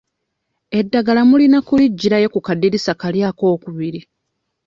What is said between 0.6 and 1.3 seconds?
Eddagala